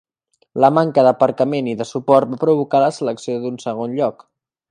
[0.63, 4.27] La manca d'aparcament i de suport va provocar la selecció d'un segon lloc.